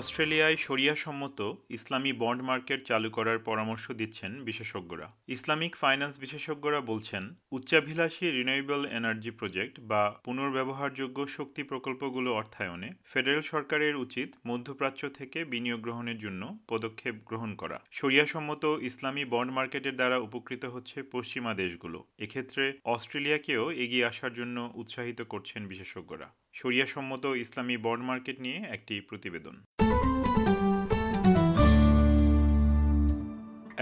[0.00, 1.38] অস্ট্রেলিয়ায় শরিয়া সম্মত
[1.76, 5.06] ইসলামী বন্ড মার্কেট চালু করার পরামর্শ দিচ্ছেন বিশেষজ্ঞরা।
[5.36, 7.22] ইসলামিক ফাইন্যান্স বিশেষজ্ঞরা বলছেন,
[7.56, 15.80] উচ্চাভিলাষী রিনিউয়েবল এনার্জি প্রজেক্ট বা পুনর্ব্যবহারযোগ্য শক্তি প্রকল্পগুলো অর্থায়নে ফেডারেল সরকারের উচিত মধ্যপ্রাচ্য থেকে বিনিয়োগ
[15.80, 21.98] গ্রহণের জন্য পদক্ষেপ গ্রহণ করা। শরিয়া সম্মত ইসলামী বন্ড মার্কেটের দ্বারা উপকৃত হচ্ছে পশ্চিমা দেশগুলো।
[22.24, 26.28] এক্ষেত্রে অস্ট্রেলিয়াকেও এগিয়ে আসার জন্য উৎসাহিত করছেন বিশেষজ্ঞরা।
[26.60, 29.56] শরিয়া সম্মত ইসলামী বন্ড মার্কেট নিয়ে একটি প্রতিবেদন।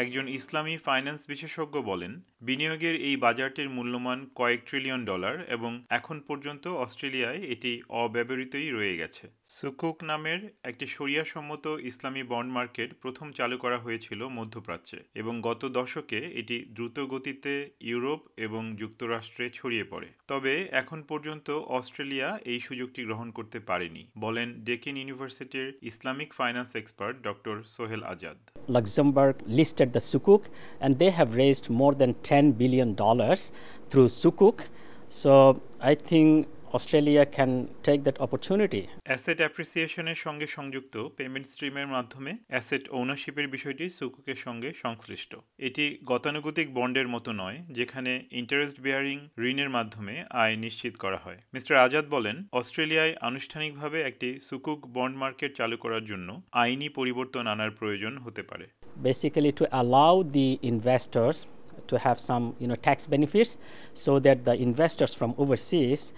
[0.02, 2.12] একজন ইসলামী ফাইন্যান্স বিশেষজ্ঞ বলেন,
[2.46, 7.72] বিনিয়োগের এই বাজারটির মূল্যমান কয়েক ট্রিলিয়ন ডলার এবং এখন পর্যন্ত অস্ট্রেলিয়ায় এটি
[8.02, 9.24] অব্যবহৃতই রয়ে গেছে।
[9.56, 10.86] সুকুক নামের একটি
[11.32, 17.52] সম্মত ইসলামী বন্ড মার্কেট প্রথম চালু করা হয়েছিল মধ্যপ্রাচ্যে এবং গত দশকে এটি দ্রুত গতিতে
[17.90, 24.48] ইউরোপ এবং যুক্তরাষ্ট্রে ছড়িয়ে পড়ে। তবে এখন পর্যন্ত অস্ট্রেলিয়া এই সুযোগটি গ্রহণ করতে পারেনি, বলেন
[24.68, 28.38] ডেকিন ইউনিভার্সিটির Islamic finance expert doctor Sohel Azad.
[28.76, 29.36] Luxembourg
[29.84, 30.44] listed the Sukuk,
[30.80, 32.94] and they have raised more than $10 billion
[33.90, 34.60] through Sukuk.
[35.10, 36.46] So, I think
[36.78, 43.90] Australia can take that opportunity asset অ্যাপ্রিসিয়েশনের সঙ্গে সংযুক্ত পেমেন্ট স্ট্রিমের মাধ্যমে অ্যাসেট ওনারশিপের বিষয়টি
[43.90, 50.96] সুকুকের সঙ্গে সংশ্লিষ্ট। এটি গতানুগতিক বন্ডের মতো নয়, যেখানে ইন্টারেস্ট বেয়ারিং ঋণের মাধ্যমে আয় নিশ্চিত
[50.96, 56.88] করা হয়। মিস্টার আজাদ বলেন, অস্ট্রেলিয়ায় আনুষ্ঠানিকভাবে একটি সুকুক বন্ড মার্কেট চালু করার জন্য আইনি
[56.88, 58.66] পরিবর্তন আনার প্রয়োজন হতে পারে।
[59.02, 61.46] basically to allow the investors
[61.86, 63.58] to have some you know tax benefits
[63.92, 66.12] so that the investors from overseas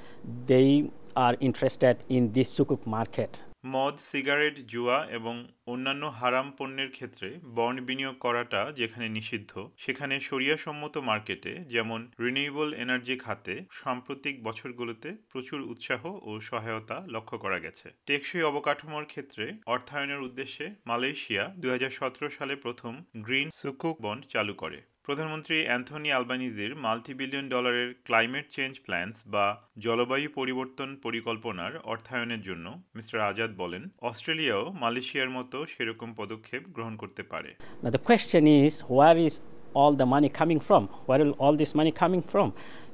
[0.46, 3.40] they are interested in this sukuk market.
[3.74, 5.34] মদ, সিগারেট, জুয়া এবং
[5.66, 10.20] অন্যান্য হারাম পণ্যের ক্ষেত্রে বন্ড বিনিয়োগ করাটা যেখানে নিষিদ্ধ, সেখানে
[10.56, 17.86] সম্মত মার্কেটে, যেমন রিনিউয়েবল এনার্জি খাতে, সাম্প্রতিক বছরগুলোতে প্রচুর উৎসাহ ও সহায়তা লক্ষ্য করা গেছে।
[18.06, 24.54] টেকসই অবকাঠামোর ক্ষেত্রে অর্থায়নের উদ্দেশ্যে মালয়েশিয়া দু হাজার সতেরো সালে প্রথম গ্রিন সুকুক বন্ড চালু
[24.54, 29.44] করে। প্রধানমন্ত্রী অ্যান্থনি আলবানিজির মাল্টি বিলিয়ন ডলারের ক্লাইমেট চেঞ্জ প্ল্যান্স বা
[29.86, 37.22] জলবায়ু পরিবর্তন পরিকল্পনার অর্থায়নের জন্য মিস্টার আজাদ বলেন অস্ট্রেলিয়াও মালয়েশিয়ার মতো সেরকম পদক্ষেপ গ্রহণ করতে
[37.32, 37.50] পারে
[37.94, 39.34] the question is where is
[39.80, 40.82] all the money coming from?
[41.08, 42.48] Where will all this money coming from?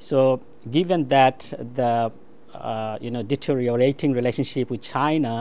[0.08, 0.18] So,
[0.78, 1.38] given that
[1.78, 1.92] the
[2.70, 5.34] uh, you know deteriorating relationship with China,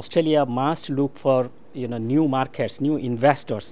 [0.00, 1.40] Australia must look for
[1.82, 3.66] you know new markets, new investors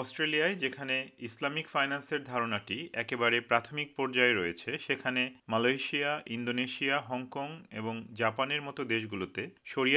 [0.00, 8.62] অস্ট্রেলিয়ায় যেখানে Islamic ফাইন্যান্সের ধারণাটি একেবারে প্রাথমিক পর্যায়ে রয়েছে সেখানে Malaysia Indonesia Hong Kong এবং জাপানের
[8.62, 9.50] মতো দেশগুলোতে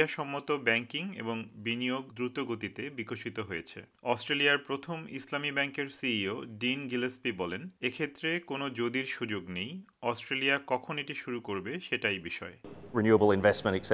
[0.06, 7.32] সম্মত ব্যাংকিং এবং বিনিয়োগ দ্রুত গতিতে বিকশিত হয়েছে। অস্ট্রেলিয়ার প্রথম ইসলামী ব্যাংকের সিইও ডিন গিলেসপি
[7.32, 12.54] বলেন এক্ষেত্রে কোনো যদির সুযোগ নেই অস্ট্রেলিয়া কখন এটি শুরু করবে সেটাই বিষয়।
[12.92, 13.90] Renewable investment etc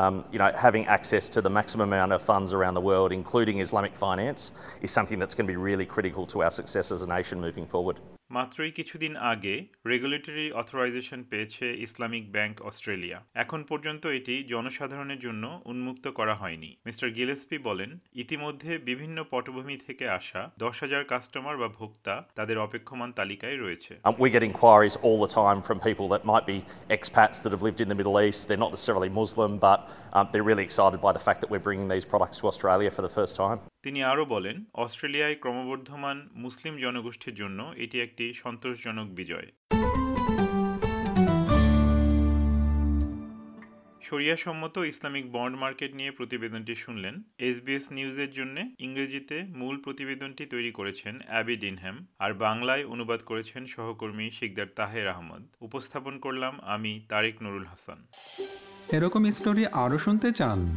[0.00, 3.56] um, you know having access to the maximum amount of funds around the world including
[3.66, 4.42] Islamic finance
[4.82, 7.66] is something that's going to be really critical to our success as a nation moving
[7.66, 7.98] forward
[8.30, 9.54] মাত্রই কিছুদিন আগে
[9.92, 17.08] regulatory authorisation পেয়েছে Islamic bank Australia এখন পর্যন্ত এটি জনসাধারণের জন্য উন্মুক্ত করা হয়নি মিস্টার
[17.18, 17.90] গিলেসপি বলেন
[18.22, 24.14] ইতিমধ্যে বিভিন্ন পটভূমি থেকে আসা দশ হাজার কাস্টমার বা ভোক্তা তাদের অপেক্ষমান তালিকায় রয়েছে um,
[24.24, 26.58] we get inquiries all the time from people that might be
[26.96, 28.40] expats that have lived in the Middle East.
[28.48, 29.78] They're not necessarily Muslim, but
[30.16, 33.02] um, they're really excited by the fact that we're bringing these products to Australia for
[33.08, 33.60] the first time.
[33.84, 39.48] তিনি আরও বলেন, অস্ট্রেলিয়ায় ক্রমবর্ধমান মুসলিম জনগোষ্ঠীর জন্য এটি একটি সন্তোষজনক বিজয়।
[44.36, 51.20] সম্মত ইসলামিক বন্ড মার্কেট নিয়ে প্রতিবেদনটি শুনলেন। এসবিএস নিউজের জন্য ইংরেজিতে মূল প্রতিবেদনটি তৈরি করেছেন
[51.26, 57.64] অ্যাবি ডিনহ্যাম আর বাংলায় অনুবাদ করেছেন সহকর্মী শিকদার তাহের আহমদ। উপস্থাপন করলাম আমি তারেক নুরুল
[57.64, 58.06] হাসান।
[58.92, 60.76] এরকম স্টোরি আরও শুনতে চান?